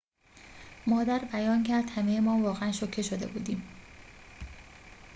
[0.87, 3.63] مادر بیان کرد همه‌مان واقعاً شوکه شده بودیم